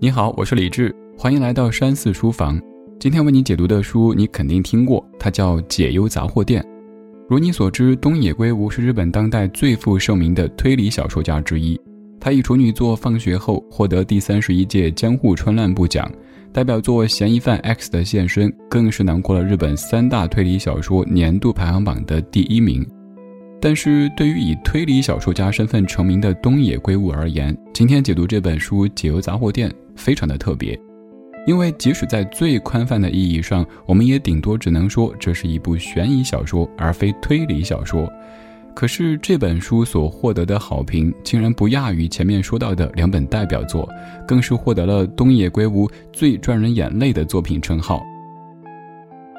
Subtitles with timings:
[0.00, 2.60] 你好，我是李志，欢迎来到山寺书房。
[3.00, 6.62] 今天为你解读的书，你肯定听过，它叫《解忧杂货店》。
[7.28, 11.78] 如你所知，东野圭吾是日本当代最负盛名的推理小说家之一。
[12.20, 16.10] 他以处女作《放学后》获得第三十一届江户川乱步奖，
[16.52, 22.86] 代表作《嫌疑犯 X 的现身》更是囊括了日本三大推理小说年度排行榜的第一名。
[23.60, 30.78] 但是对于以推理小说家身份成名的东野圭吾而言，今天解读这本书《解忧杂货店》非常的特别。
[31.46, 38.08] 因为即使在最宽泛的意义上，我们也顶多只能说这是一部悬疑小说，而非推理小说。
[38.74, 43.88] 可是这本书所获得的好评，竟然不亚于前面说到的两本代表作，
[44.26, 48.04] 更是获得了东野圭吾最赚人眼泪的作品称号。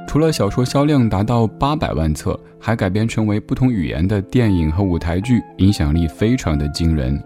[0.09, 7.23] 除了小说销量达到八百万册，还改编成为不同语言的电影和舞台剧，影响力非常的惊人。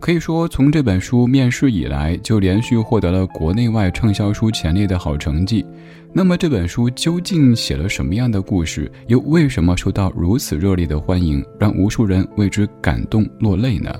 [0.00, 5.64] 可以说，从这本书面世以来，就连续获得了国内外畅销书前列的好成绩。
[6.12, 8.90] 那么，这本书究竟写了什么样的故事？
[9.06, 13.94] 又为什么受到如此热烈的欢迎，让无数人为之感动落泪呢？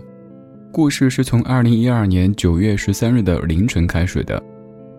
[0.73, 4.43] 故事是从二零一二年九月十三日的凌晨开始的。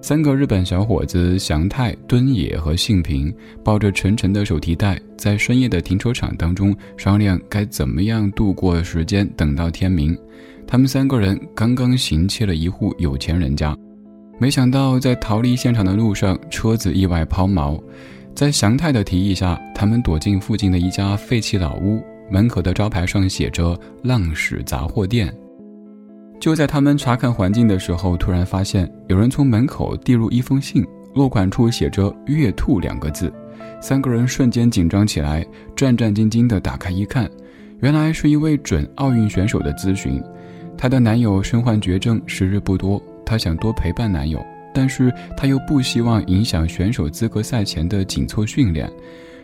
[0.02, 3.34] 三个日本小伙子祥太、敦野和幸平
[3.64, 10.18] 抱着沉沉的手提袋，在深夜的停车场当中商量该怎么样度过时间，等到天明。
[10.66, 13.76] 他们三个人刚刚行窃了一户有钱人家，
[14.40, 17.78] 没想到在逃离现场的路上，车子意外抛锚。
[18.34, 25.36] 在祥太的提议下，他们躲进附近的一家废弃老屋，门口的招牌上写着“浪矢杂货店”。
[26.40, 33.32] 就在他们查看环境的时候，突然发现有人从门口递入一封信，落款处写着“月兔”两个字。
[33.82, 37.30] 三个人瞬间紧张起来，战战兢兢地打开一看，
[37.82, 40.22] 原来是一位准奥运选手的咨询。
[40.78, 44.42] 她的男友身患绝症，时日不多，她想多陪伴男友，
[44.74, 48.90] 但是她又不希望影响选手资格赛前的紧凑训练。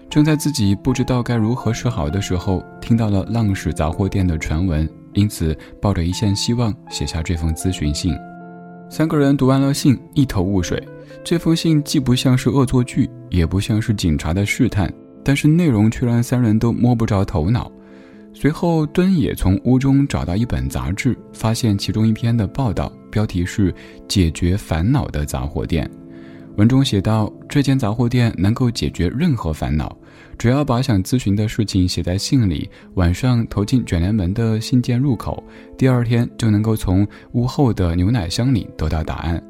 [0.09, 4.89] 正在自己不知道该如何是好的时候，听到了浪矢杂货店的传闻。
[5.15, 8.15] 因此，抱着一线希望写下这封咨询信。
[8.89, 10.81] 三个人读完了信，一头雾水。
[11.23, 14.93] 这封信既不像是恶作剧，也不像是警察的试探，
[15.23, 17.71] 但是内容却让三人都摸不着头脑。
[18.33, 23.71] 随后，敦也从屋中找到一本杂志，发现其中一篇的报道，标题是
[24.07, 25.89] 《解决烦恼的杂货店》。
[26.57, 29.95] 文中写道：“这间杂货店能够解决任何烦恼。”
[30.37, 35.43] 只要把想咨询的事情写在信里，晚上投进卷帘门的信件入口，
[35.77, 39.41] 第二天就能够从屋后的牛奶箱里得到答案。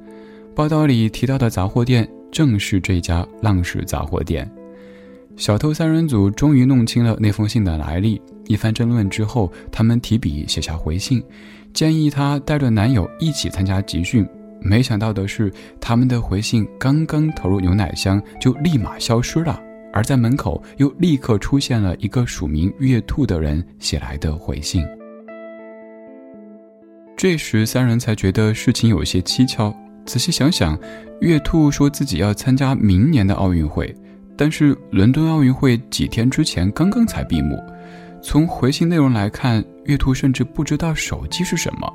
[0.56, 4.50] 报道里提到的杂货店正是这家浪矢杂货店。
[5.36, 8.22] 小偷三人组终于弄清了那封信的来历。
[8.48, 11.22] 一番争论之后，他们提笔写下回信，
[11.74, 14.26] 建议他带着男友一起参加集训。
[14.68, 19.62] 没想到的是，他们的回信刚刚投入牛奶箱，就立马消失了。
[19.94, 24.84] 而在门口又立刻出现了一个署名月兔的人写来的回信。
[27.16, 29.74] 这时三人才觉得事情有些蹊跷。
[30.06, 30.78] 仔细想想，
[31.22, 33.96] 月兔说自己要参加明年的奥运会，
[34.36, 37.58] 但是伦敦奥运会几天之前刚刚才闭幕。
[38.22, 41.92] 从回信内容来看，月兔甚至不知道手机是什么。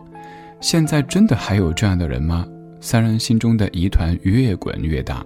[0.60, 2.46] 现在真的还有这样的人吗？
[2.80, 5.24] 三人心中的疑团越滚越大。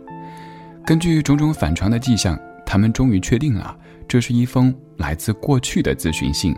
[0.84, 2.38] 根据种种反常的迹象。
[2.66, 3.76] 他们终于确定了，
[4.08, 6.56] 这是一封来自过去的咨询信。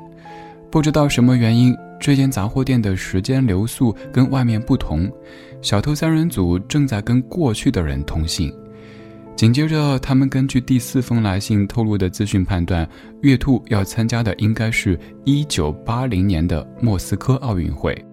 [0.71, 5.11] 不知道什么原因，这间杂货店的时间流速跟外面不同。
[5.61, 8.55] 小偷三人组正在跟过去的人通信。
[9.35, 12.89] 紧接着，他们根据第四封来信透露的资讯判断，
[13.23, 18.06] 月兔要参加的应该是一九八零年的莫斯科奥运会。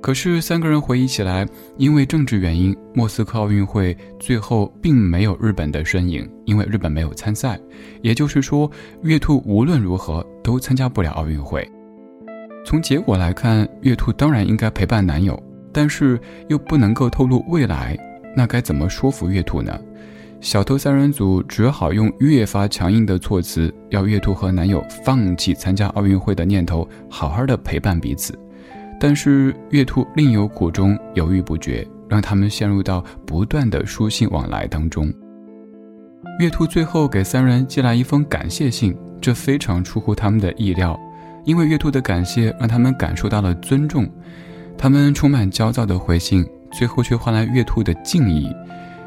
[0.00, 7.58] 可是三个人回忆起来，因为政治原因，莫斯科奥运会最后并没有日本的身影，因为日本没有参赛。
[8.00, 8.70] 也就是说，
[9.02, 11.68] 月兔无论如何都参加不了奥运会。
[12.64, 15.40] 从结果来看，月兔当然应该陪伴男友，
[15.72, 16.18] 但是
[16.48, 17.98] 又不能够透露未来，
[18.36, 19.78] 那该怎么说服月兔呢？
[20.40, 28.38] 小偷三人组只好用越发强硬的措辞，要月兔和男友放弃参加奥运会的念头，好好的陪伴彼此。
[29.00, 35.12] 但是月兔另有苦衷，犹豫不决，让他们陷入到不断的书信往来当中。
[36.40, 40.98] 月兔最后给三人寄来一封感谢信，这非常出乎他们的意料，
[41.44, 44.08] 因为月兔的感谢让他们感受到了尊重。
[44.76, 48.54] 他们充满焦躁的回信，最后却换来月兔的敬意。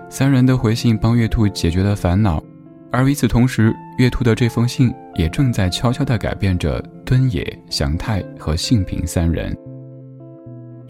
[0.10, 2.44] 三人的回信帮月兔解决了烦恼，
[2.92, 6.84] 而与此同时，月兔的这封信也正在悄悄地改变着。
[7.12, 9.54] 敦野、祥太和幸平三人。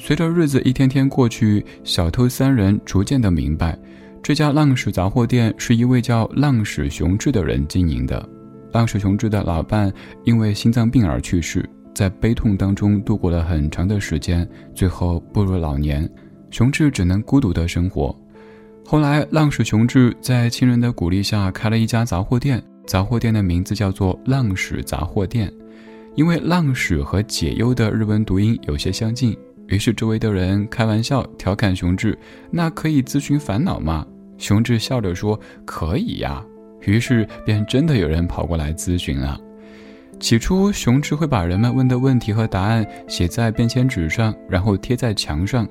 [0.04, 3.78] 随着日子一天天过去，小偷三人逐渐的明白，
[4.24, 8.28] 这家浪矢杂货店是一位叫浪矢雄志的人经营的。
[8.72, 9.94] 浪矢雄志的老伴
[10.24, 16.10] 因为心脏病而去世，在悲痛当中度过了很长的时间，最后步入老年，
[16.50, 18.14] 雄志只能孤独的生活。
[18.84, 25.54] 后来，浪矢雄志在亲人的鼓励下开了一家杂货店，杂货店的名字叫做浪矢杂货店，
[26.16, 29.38] 因为浪矢和解忧的日文读音有些相近。
[29.68, 32.18] 于是周围的人开玩笑调侃熊志
[32.52, 34.06] ：“那可以咨询烦恼吗？”
[34.38, 36.44] 熊志笑着说：“可以呀。”
[36.82, 39.40] 于是便真的有人跑过来咨询了。
[40.20, 45.68] 起初，熊志会把人们问的问题和答案写在便签纸上，然后贴在墙上。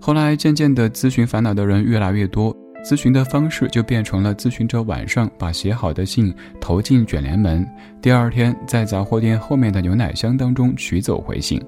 [0.00, 7.66] 后来，渐渐的，咨询烦恼的人越来越多，咨询的方式就变成了咨询者晚上把写好的信投进卷帘门，
[8.00, 11.62] 第二天在杂货店后面的牛奶箱当中取走回信。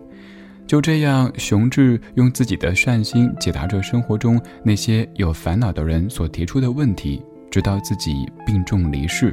[0.67, 9.33] 就这样，熊志用自己的善心解答着生活中那些有烦恼的人所提出的问题，直到自己病重离世。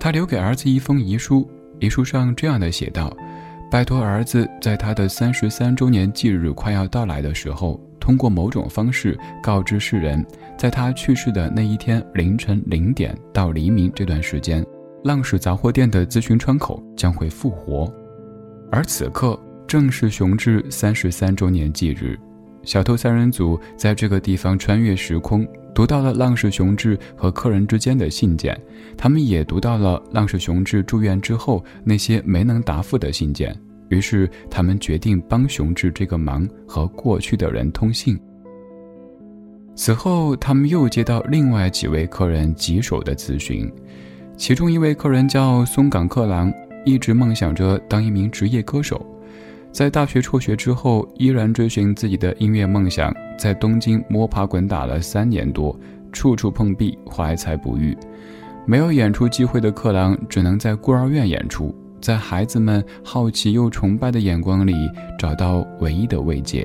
[0.00, 1.48] 他留给儿子一封遗书，
[1.78, 3.14] 遗书上这样的写道
[3.70, 10.24] ：“拜托儿子，在他的三十三周年忌日快要到来的时候，通过某种方式告知世人，
[10.58, 14.64] 在他去世的那一天凌晨零点到黎明这段时间，
[15.04, 17.92] 浪矢杂货店的咨询窗口将会复活，
[18.72, 19.38] 而此刻。”
[19.74, 22.16] 正是雄志三十三周年忌日，
[22.62, 25.44] 小偷三人组在这个地方穿越时空，
[25.74, 28.56] 读到了浪矢雄志和客人之间的信件，
[28.96, 33.52] 他们也读到了浪矢雄志住院之后那些没能答复的信件，
[33.88, 38.16] 于是他们决定帮雄志这个忙，和过去的人通信。
[39.74, 43.68] 此后，他们又接到另外几位客人棘手的咨询，
[44.36, 46.52] 其中一位客人叫松冈克郎，
[46.84, 49.04] 一直梦想着当一名职业歌手。
[49.74, 55.76] 在大学辍学之后，依然追寻自己的音乐梦想，在东京摸爬滚打了三年多，
[56.12, 57.96] 处处碰壁，怀才不遇。
[58.66, 64.88] 没有演出机会的克朗，只能在孤儿院演出，在孩子们好奇又崇拜的眼光里，
[65.18, 66.64] 找到唯一的慰藉。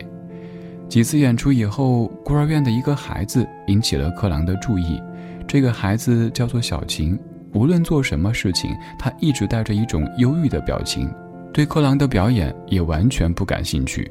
[0.88, 5.02] 几次演出以后，孤儿院的一个孩子引起了克朗的注意。
[5.48, 7.20] 这个孩子叫做小晴，
[7.56, 8.70] 无论做什么事情，
[9.00, 11.12] 他一直带着一种忧郁的表情。
[11.54, 14.10] 对克朗的表演也完全不感兴趣。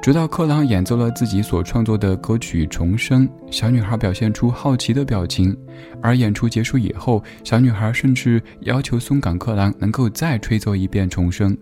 [0.00, 5.54] 直到克朗演奏了自己所创作的歌曲《重生》，小女孩表现出好奇的表情。
[6.00, 11.54] 而演出结束以后，小女孩甚至要求松冈克朗能够再吹奏一遍《重生》。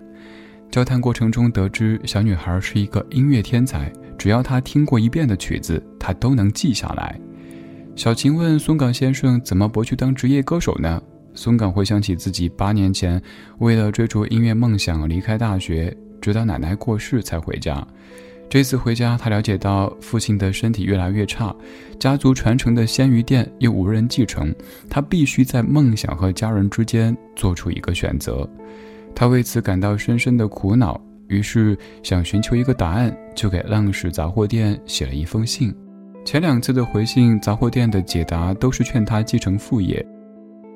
[0.71, 7.19] 交谈过程中得知，小女孩是一个音乐天才，只要她听过一遍的曲子，她都能记下来。
[7.97, 11.03] 小晴问松冈先生：“怎么不去当职业歌手呢？”
[11.37, 13.23] 松冈回想起自己八年前
[13.59, 17.87] 为了追逐音乐梦想离开大学，直到奶奶过世才回家。
[18.49, 21.55] 这次回家，他了解到父亲的身体越来越差，
[21.99, 24.55] 家族传承的鲜鱼店又无人继承，
[24.89, 28.49] 他必须在梦想和家人之间做出一个选择。
[29.15, 35.75] 他为此感到深深的苦恼，于是想寻求一个答案，就给浪矢杂货店写了一封信。
[36.25, 40.05] 前两次的回信，杂货店的解答都是劝他继承父业。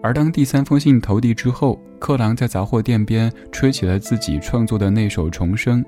[0.03, 5.85] 而当第三封信投递之后，克朗在杂货店边吹起了自己创作的那首《重生》。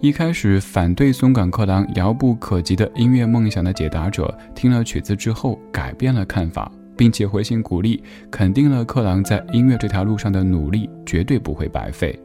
[0.00, 12.18] 一开始反对松冈克朗遥不可及的音乐梦想的解答者，听了曲子之后改变了看法，并且回信鼓励，肯定了克朗在音乐这条路上的努力绝对不会白费。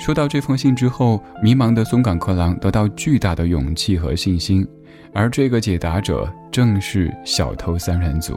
[0.00, 4.66] 收到这封信之后，迷茫的松冈克朗得到巨大的勇气和信心，
[5.12, 8.36] 而这个解答者正是小偷三人组。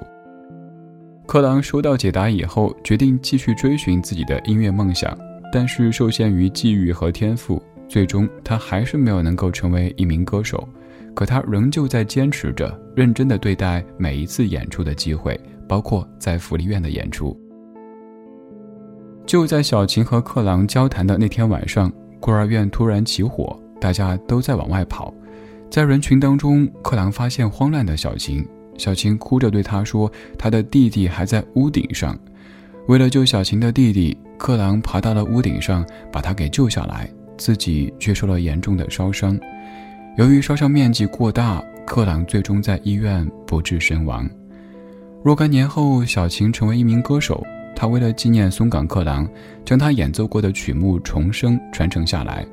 [1.31, 5.17] 克朗收到解答以后，决定继续追寻自己的音乐梦想，
[5.49, 10.67] 但是受限于际遇和天赋，最终他还是没有能够成为一名歌手。
[11.15, 17.33] 可他仍旧在坚持着，认真的对待每一次演出的机会，包括在福利院的演出。
[19.25, 25.13] 就在小琴和克朗交谈的那天晚上，孤儿院突然起火，大家都在往外跑，
[25.69, 28.45] 在人群当中，克朗发现慌乱的小琴。
[28.77, 32.17] 小晴哭着对他说：“他的弟弟还在屋顶上。”
[32.87, 39.39] 为了救小晴的弟弟，克郎爬到了屋顶上，把他给救下来，自己却受了严重的烧伤。
[40.17, 44.27] 由于烧伤面积过大，克郎最终在医院不治身亡。
[45.23, 47.43] 若干年后，小晴成为一名歌手。
[47.75, 49.27] 他为了纪念松冈克郎，
[49.63, 52.45] 将他演奏过的曲目《重生》传承下来。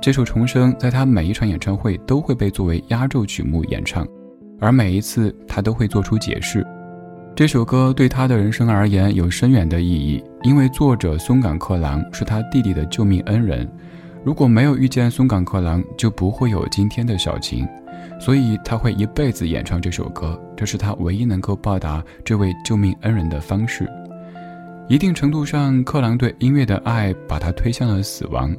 [0.00, 4.06] 这首《重生》在他每一场演唱会都会被作为压轴曲目演唱。
[4.62, 6.64] 而每一次，他都会做出解释。
[7.34, 10.22] 这首歌对他的人生而言有深远的意义。
[10.44, 13.68] 因为作者松冈克郎是他弟弟的救命恩人，
[14.24, 17.66] 如果没有遇见松冈克郎，就不会有今天的小晴，
[18.20, 23.88] 所以他会一辈子演唱这首歌，这是他唯一能够报答这位救命恩人的方式。
[24.88, 28.54] 一定程度上，克郎对音乐的爱把他推向了死亡。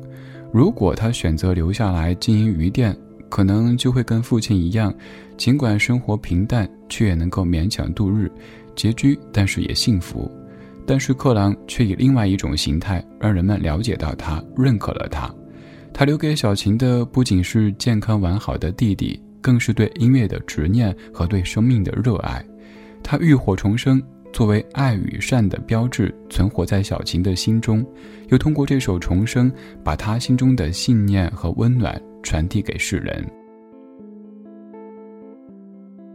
[0.52, 2.96] 如果他选择留下来经营鱼店，
[3.30, 4.94] 可能就会跟父亲一样，
[5.38, 8.32] 尽管生活平淡，却也能够勉强度日，
[8.76, 10.32] 拮据，但是也幸福。
[10.86, 15.34] 但是克朗却以另外一种形态，让人们了解到他，认可了他。
[15.94, 22.44] 他留给小琴的不仅是健康完好的弟弟，更是对音乐的执念和对生命的热爱。
[23.02, 27.86] 他浴火重生，作为爱与善的标志，存活在小琴的心中，
[28.30, 29.52] 又通过这首重生，
[29.84, 33.26] 把他心中的信念和温暖传递给世人。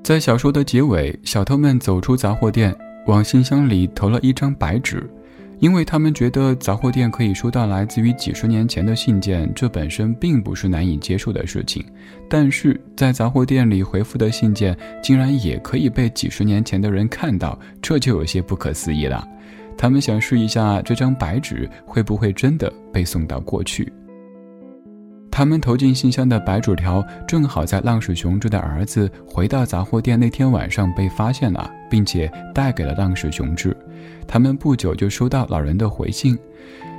[0.08, 2.74] 在小说的结尾，小偷们走出杂货店。
[3.08, 5.06] 往信箱里投了一张白纸，
[5.58, 11.84] 因为他们觉得杂货店可以收到来自于几十年前的信件，这本身并不是难以接受的事情。
[12.26, 19.28] 但是在杂货店里回复的信件，竟然也可以被几十年前的人看到，这就有些不可思议了。
[19.76, 23.92] 他们想试一下这张白纸会不会真的被送到过去。
[25.38, 33.76] 他们投进信箱的白纸条，正好在浪矢雄志的儿子回到杂货店那天晚上被发现了，并且带给了浪矢雄志。
[34.26, 36.36] 他们不久就收到老人的回信，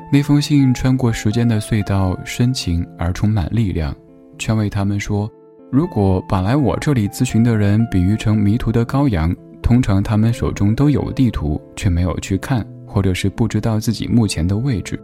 [0.09, 3.93] 那封信穿过时间的隧道，深情而充满力量，
[4.37, 5.29] 劝慰他们说：
[5.69, 14.97] 如果把来我这里咨询的人比喻成迷途的羔羊，通常他们手中都有地图，却没有去看，或者是不知道自己目前的位置。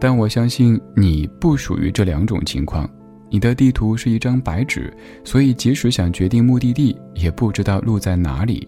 [0.00, 2.88] 但我相信你不属于这两种情况，
[3.28, 4.92] 你的地图是一张白纸，
[5.22, 8.66] 所以即使想决定目的地，也不知道路在哪里。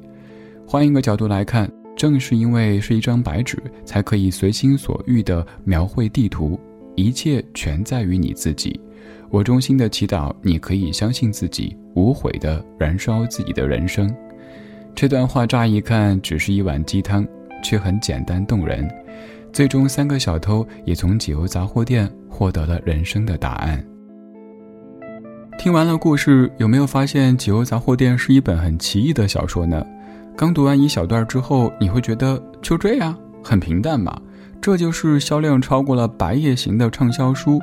[0.66, 6.60] 换一个角度来看，正是因为是一张白纸，才可以随心所欲地描绘地图，
[6.96, 8.78] 一切全在于你自己。
[9.30, 14.14] 我衷心的祈祷，你可以相信自己，无悔地燃烧自己的人生。
[14.94, 17.26] 这段话乍一看只是一碗鸡汤，
[17.64, 18.86] 却很简单动人。
[19.52, 23.84] 最终，三个小偷也从解忧杂货店获得了人生的答案。
[25.58, 29.84] 听完了故事，有没有发现《解忧杂货店》是一本很奇异的小说呢？
[30.34, 34.18] 刚读完一小段之后，你会觉得就这样，很平淡嘛？
[34.60, 37.60] 这就是销量超过了《白夜行》的畅销书。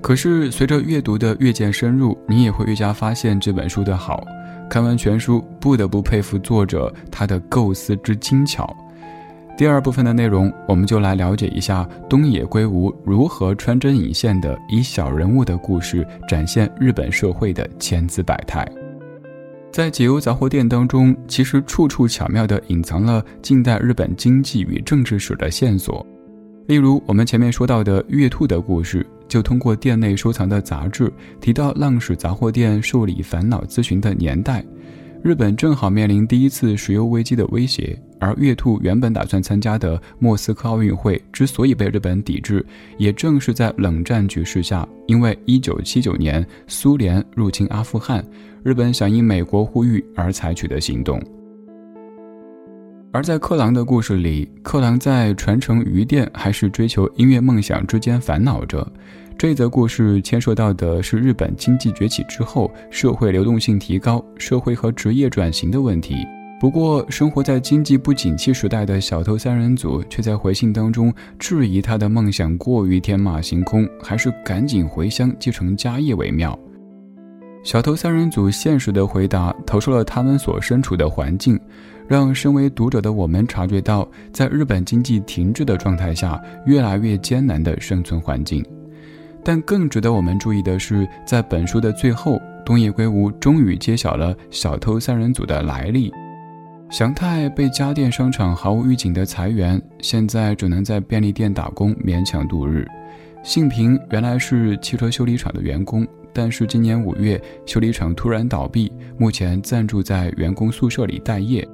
[0.00, 4.24] 可是随着阅读的越渐深入，你也会越加发现这本书的好。
[4.70, 8.74] 看完全书，不得不佩服作者他的构思之精巧。
[9.56, 18.66] 第二部分的内容，我们就来了解一下东野圭吾如何穿针引线的以小人物的故事展现日本社会的千姿百态。
[19.70, 26.04] 在解忧杂货店当中，其实处处巧妙地隐藏了近代日本经济与政治史的线索。
[26.66, 34.64] 例如，我们前面说到的月兔的故事，就通过店内收藏的杂志提到浪矢杂货店受理烦恼咨询的年代。
[35.22, 42.64] 日本正好面临第一次石油危机的威胁，而月兔原本打算参加的莫斯科奥运会之所以被日本抵制，
[42.98, 48.24] 也正是在冷战局势下，因为1979年苏联入侵阿富汗，
[48.64, 51.22] 日本响应美国呼吁而采取的行动。
[53.14, 58.90] 而在克郎的故事里，克郎在传承鱼店还是追求音乐梦想之间烦恼着。
[59.36, 66.26] 这则故事牵涉到的是日本经济崛起之后，社会流动性提高、社会和职业转型的问题。
[66.58, 76.58] 不过，生活在经济不景气时代的小偷三人组却在回信当中质疑他的梦想过于天马行空，还是赶紧回乡继承家业为妙。
[77.62, 81.60] 小偷三人组现实的回答投出了他们所身处的环境，
[82.12, 88.62] 让身为读者的我们察觉到，在日本经济停滞的状态下，越来越艰难的生存环境。
[89.42, 96.12] 但更值得我们注意的是，在本书的最后，东野圭吾终于揭晓了小偷三人组的来历。
[96.90, 102.86] 祥太被家电商场毫无预警的裁员，现在只能在便利店打工勉强度日。
[103.42, 111.66] 幸平原来是汽车修理厂的员工，但是今年五月修理厂突然倒闭，目前暂住在员工宿舍里待业。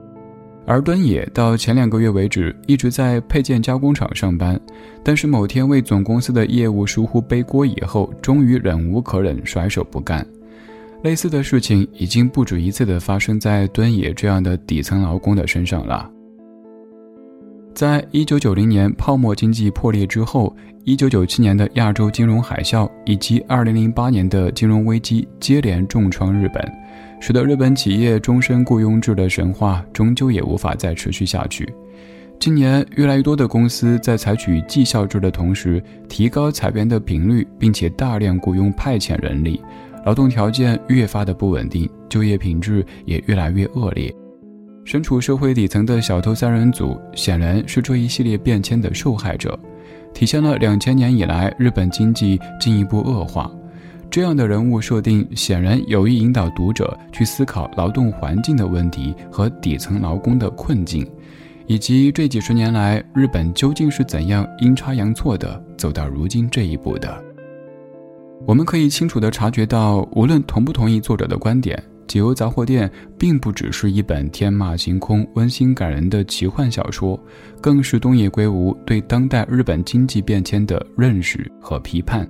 [0.68, 4.60] 而敦也到前两个月为止一直在配件加工厂上班，
[5.02, 10.24] 但是某天为总公司的业务疏忽背锅以后，终于忍无可忍，甩手不干。
[11.02, 16.10] 类似的事情已经不止一次的发生在敦也这样的底层劳工的身上了。
[17.74, 26.62] 在一九九零年泡沫经济破裂之后，一九九七年的亚洲金融海啸以及二零零八年的金融危机接连重创日本。
[27.20, 31.72] 使得日本企业终身雇佣制的神话终究也无法再持续下去。
[32.40, 39.60] 今年越来越多的公司在采取绩效制的同时，提高裁员的频率，并且大量雇佣派遣人力，
[40.06, 44.14] 劳动条件越发的不稳定，就业品质也越来越恶劣。
[44.84, 49.58] 身处社会底层的小偷三人组，显然是这一系列变迁的受害者，
[50.14, 53.50] 体现了两千年以来日本经济进一步恶化。
[54.10, 61.06] 这样的人物设定，显然有意引导读者去思考劳动环境的问题和底层劳工的困境。
[61.66, 67.22] 以及这几十年来，日本究竟是怎样阴差阳错的走到如今这一步的？
[68.46, 71.76] 我们可以清楚地察觉到，无论同不同意作者的观点，
[72.10, 72.88] 《解忧杂货店》
[73.18, 77.20] 并不只是一本天马行空、温馨感人的奇幻小说，
[77.60, 82.26] 更是东野圭吾对当代日本经济变迁的认识和批判。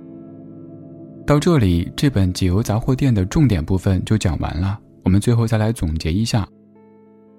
[1.29, 4.79] 到这里，这本《解忧杂货店》的重点部分就讲完了。
[5.03, 6.47] 我们最后再来总结一下：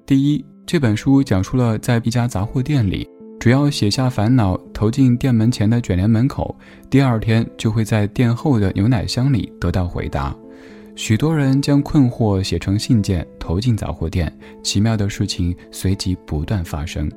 [0.06, 0.44] 第一。
[0.64, 3.04] 这本书讲述了在一家杂货店里，
[3.40, 6.56] 只要写下烦恼，投进店门前的卷帘门口，
[6.88, 10.32] 第二天就会在店后的牛奶箱里得到回答。
[10.94, 14.32] 许多人将困惑写成信件，投进杂货店，
[14.62, 17.10] 奇妙的事情随即不断发生。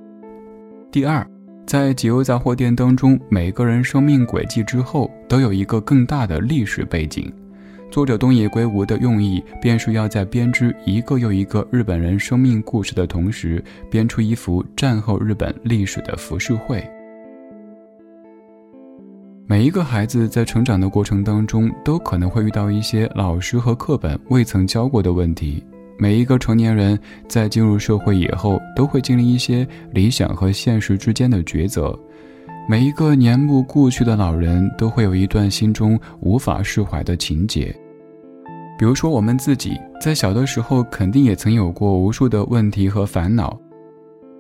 [0.92, 1.24] 第二，
[1.66, 7.32] 在解忧杂货店当中，每个人生命轨迹之后都有一个更大的历史背景。
[7.90, 16.84] 作者东野圭吾的用意，便是要在编织一个又一个日本人生命故事的同时，编出一幅战后日本历史的浮世绘。
[19.46, 25.64] 每一个孩子在成长的过程当中，都可能会遇到一些老师和课本未曾教过的问题；
[26.04, 31.98] 每一个成年人在进入社会以后，都会经历一些理想和现实之间的抉择。
[32.68, 37.74] 每一个年暮故去的老人，都会有一段心中无法释怀的情节。
[38.78, 43.58] 比如说，我们自己在小的时候，肯定也曾有过无数的问题和烦恼。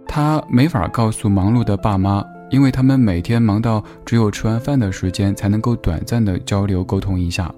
[0.05, 7.49] 他没法告诉忙碌的爸妈，因为他们每天忙到只有吃完饭的时间才能够短暂的交流沟通一下。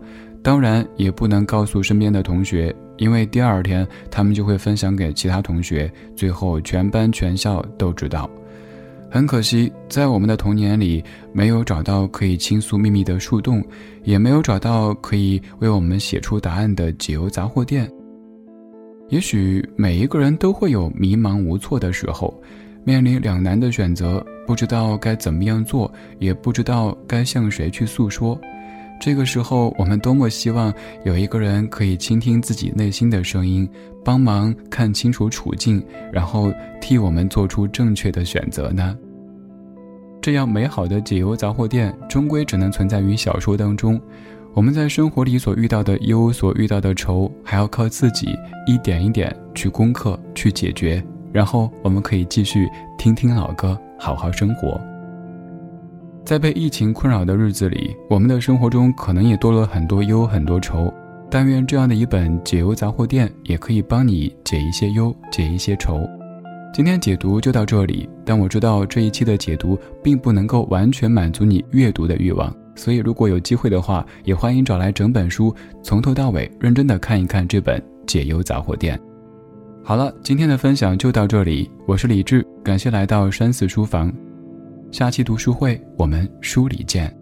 [0.46, 8.30] 当然，也不能告诉身边的同学，因为第二天他们就会分享给其他同学，最后全班全校都知道。
[9.10, 13.66] 很可惜，在我们的童年里，没有找到可以倾诉秘密的树洞，
[14.04, 17.92] 也没有找到可以为我们写出答案的解忧杂货店。
[19.10, 22.32] 也许每一个人都会有迷茫无措的时候，
[22.84, 28.40] 面临两难的选择，不知道该怎么样做，也不知道该向谁去诉说。
[29.00, 33.70] 这个时候，我们多么希望有一个人可以倾听自己内心的声音，
[34.04, 38.98] 帮忙看清楚处境，然后替我们做出正确的选择呢？
[40.22, 44.02] 这样美好的解忧杂货店，终归只能存在于小说当中。
[44.54, 51.04] 我们在生活里所遇到的忧，所遇到的愁，还要靠自己一点一点去攻克、去解决。
[51.32, 52.66] 然后，我们可以继续
[52.98, 54.80] 听听老歌，好好生活。
[56.26, 60.92] 在被疫情困扰的日子里，我们的生活中可能也多了很多忧、很多愁。
[61.30, 66.02] 但愿这样的一本解忧杂货店，也可以帮你解一些忧、解一些愁。
[66.74, 79.00] 今天解读就到这里，但我知道这一期的解读并不能够完全满足你阅读的欲望，所以如果有机会的话，也欢迎找来整本书，从头到尾认真的看一看这本解忧杂货店。
[79.84, 84.12] 好了，今天的分享就到这里，我是李志，感谢来到山寺书房。
[84.96, 87.14] 下期读书会，我们书里见。